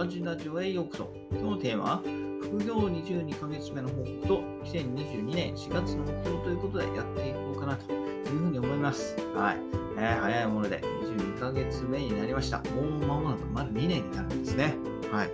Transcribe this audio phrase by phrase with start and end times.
[0.00, 1.12] ガジラジオへようこそ。
[1.30, 2.02] 今日のテーマは、
[2.40, 7.96] 副業22ヶ月目の報告と2022年4月の目標ということでやっていこうかなとい
[8.34, 9.14] うふうに思います。
[9.34, 9.58] はい。
[9.98, 12.62] えー、早いもので22ヶ月目になりました。
[12.70, 14.74] もう間もなくまだ2年になるんですね。
[15.12, 15.30] はい。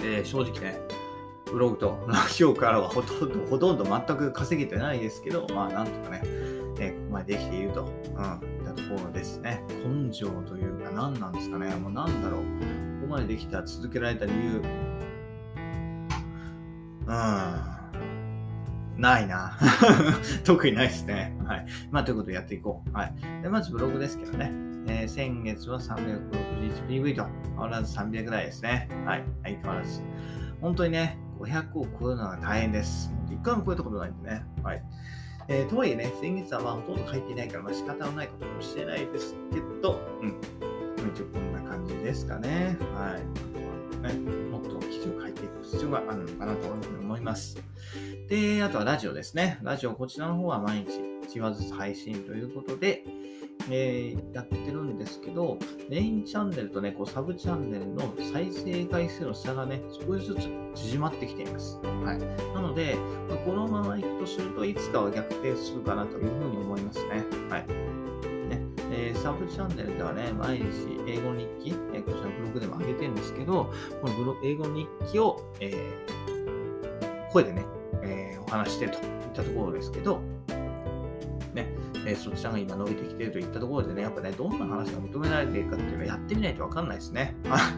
[0.00, 0.80] えー、正直ね、
[1.52, 6.22] ブログとラジオからはほとんど、ほとんど全く稼げてないですけど、まあなんとかね、
[6.78, 9.62] えー、ここまでできていると、うん、いったところですね。
[9.86, 11.74] 根性というか何なんですかね。
[11.76, 12.55] もうなんだろう。
[13.16, 14.62] までできた、続けられた理由。
[17.06, 19.00] うん。
[19.00, 19.56] ないな。
[20.44, 21.36] 特にないですね。
[21.44, 21.66] はい。
[21.90, 22.92] まあ、ということでやっていこう。
[22.92, 23.14] はい。
[23.42, 24.52] でまずブログですけどね。
[24.88, 28.88] えー、先月は 361PV と変わらず300ぐらいですね。
[29.04, 29.24] はい。
[29.42, 30.02] 相変わらず。
[30.60, 33.12] 本当にね、500を超えるのは大変です。
[33.28, 34.44] 1回も超えたことないんでね。
[34.62, 34.82] はい。
[35.48, 40.55] えー、とはいえね、先月はまあほとんど書いていないから、まあ仕方のないことかもしれないですけど、うん。
[42.16, 42.78] ですかね。
[42.94, 44.06] はい。
[44.08, 44.14] ね、
[44.50, 46.68] もっと記事を書いていく必要があるのかなと
[47.02, 47.58] 思います。
[48.28, 49.58] で、あとはラジオですね。
[49.62, 53.04] ラジオ、こちらの方は毎日1話ずつ配信ということで、
[53.70, 55.58] えー、やってるんですけど、
[55.90, 61.78] メインチャンネルとね、こうサブチャンネルの再生回数の差がね、少しずつ縮まってきています。
[61.82, 62.18] はい。
[62.54, 62.96] なので、
[63.44, 67.24] このままいくとするといつかは逆転するかなというふうに思いますね。
[67.50, 67.66] はい。
[68.96, 70.64] えー、サブチャンネルではね、毎日
[71.06, 77.64] 英語日記、えー、こちらブログでも上げてるんですけど、このブロ英語日記を、えー、声でね、
[78.02, 79.02] えお話してといっ
[79.34, 80.20] たところですけど、
[81.52, 81.68] ね、
[82.06, 87.34] え、そちらが今伸びてきてるといったところでね、やっぱね、どんな話が求められているかっていうのはやってみないとわかんないですね。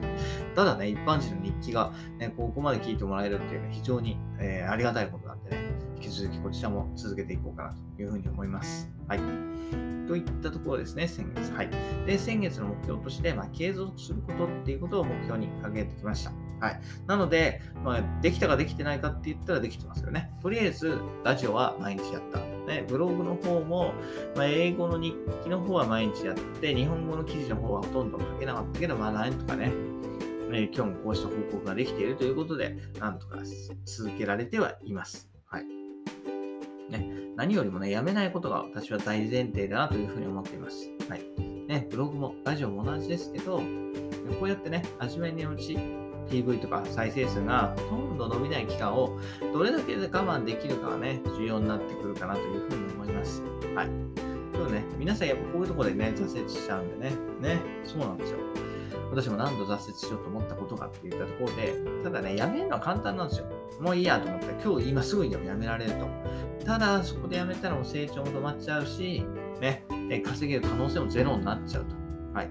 [0.55, 5.28] ただね、一般人の日記が、ね、ここまで聞いてもらえるっていうのは非常に、え、ありがたいこと、
[5.99, 8.89] 引き続きこちらも続けていこうかなというふうに思います。
[9.09, 9.21] はい。
[10.07, 11.53] といったところですね、先月。
[11.53, 11.71] はい。
[12.07, 16.33] で、先月の目標として、まあ、継続することっていうことを目標に掲げてきました。
[16.61, 16.81] はい。
[17.07, 20.31] なので、まあ、できたかできてないかって言ったらできてますよね。
[20.41, 22.41] とりあえず、ラジオは毎日やった。
[22.69, 23.95] ね、ブログの方も、
[24.37, 29.73] まあ、英語の日記の方は毎日やって、日本語の記事の方はほとんど書けなかったけど、まあ、なんとかね、
[30.53, 33.39] え今日もこうした報告ができているということで、なんとか
[33.85, 35.29] 続けられてはいます。
[36.89, 40.91] ね、何よりもね、やめないことが私は大前提だなというふうに思っています。
[41.09, 41.23] はい。
[41.69, 43.65] ね、ブログもラジオも同じですけど、こ
[44.43, 45.79] うやってね、初めにうち、
[46.31, 49.19] PV とか再生数がほとんど伸びない期間を
[49.53, 53.43] どれだけで我慢できるかがね、重要になってくるかなというふうに思います。
[53.75, 53.87] はい。
[54.53, 57.17] でもね、皆さんやっぱこういうとこでね、挫折しちゃうんでね。
[57.41, 58.39] ね、そうなんですよ。
[59.11, 63.47] 私も何度挫折しようと思ったことかって言ったところで、ただね、やめるのは簡単なんですよ。
[63.81, 66.07] もういいやと思ったら、今日今すぐにでもやめられると。
[66.65, 69.25] ただ、そこでやめたらもう成長も止まっちゃうし、
[69.61, 69.85] ね、
[70.25, 71.95] 稼げる可能性もゼロになっちゃうと。
[72.35, 72.51] はい。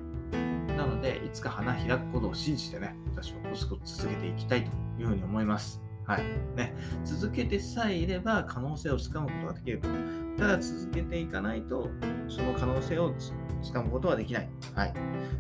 [0.75, 4.72] なので、いつか花開くことを信じてね、私はコツコツ続けていきたいと
[5.02, 5.86] いうふうに思います。
[6.07, 6.23] はい。
[6.56, 6.73] ね。
[7.03, 9.90] 続けてさえいれば可能性をつかむことができると。
[10.38, 11.90] ただ続けていかないと、
[12.29, 13.13] その可能性を
[13.62, 14.50] つかむことはできない。
[14.73, 14.94] はい。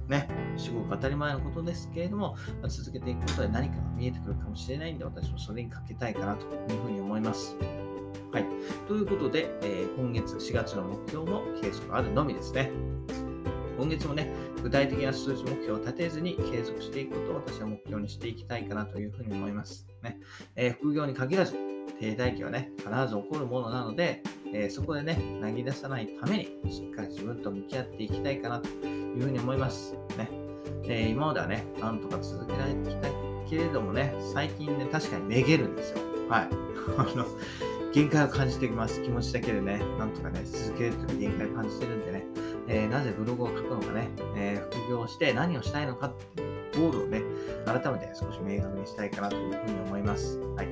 [0.09, 0.29] ね。
[0.57, 2.35] 至極当たり前のことですけれども、
[2.67, 7.55] 続けていくことで何かが見えてくるかもしれないんで、私もそれにかけたいかなというふうに思います。
[8.33, 8.45] はい。
[8.89, 12.71] ということで、えー、今月4月の目標も継続あるのみですね。
[13.77, 14.33] 今月もね、
[14.63, 19.87] 具体的な数値目標を立てずに継続していくことを私は目標にしていきたいかなというふうに思います。
[20.09, 20.19] ね
[20.55, 21.53] えー、副業に限らず、
[21.99, 24.21] 停滞期はね、必ず起こるものなので、
[24.53, 29.93] えー、そこでね、投げ出さないために、しっかり自分と向き合っていきたいかなというふうに思います。
[30.17, 30.29] ね
[30.85, 33.09] えー、今まではね、なんとか続けられてきた
[33.49, 35.99] けれどもね、最近ね、確かにめげるんですよ。
[36.29, 36.49] はい。
[36.97, 37.25] あの
[37.93, 39.01] 限界を感じてきます。
[39.01, 42.25] 気持ちだけでね、なんとかね、続けるという限界を感じてるんでね、
[42.67, 47.21] えー、なぜブログを書くのかね、えー、副業して何をしたいのかっていうゴールをね、
[47.65, 50.37] 改めて少し明確にしたいかなというふうに思います。
[50.55, 50.67] はい。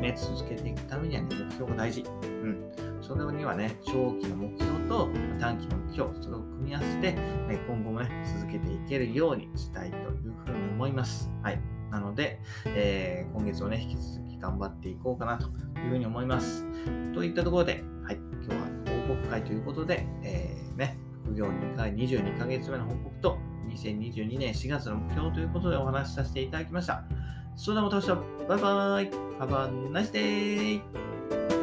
[0.00, 2.04] ね、続けていくためにはね、目標が大事。
[2.22, 2.70] うん。
[3.00, 5.08] それにはね、長期の目標と
[5.40, 8.08] 短期の目標、それを組み合わせて、ね、今後もね、
[8.38, 11.30] 続けていけるようにしたいというふうに思います。
[11.42, 11.60] はい。
[11.90, 15.46] なので、えー、今月もね、引き続き頑張っていこうかなと
[15.80, 16.66] いうふうに思います。
[17.14, 18.66] といったところで、はい、今日は
[19.08, 23.38] 報告会ということで、えー、ね、副業2回22ヶ月目の報告と、
[23.86, 27.04] 2022年4月の目標ということでお話しさせていただきました。
[27.56, 29.10] それではまた明日、バイバイ
[29.40, 31.57] !Have a nice day!